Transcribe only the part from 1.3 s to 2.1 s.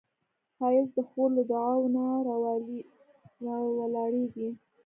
له دعاوو نه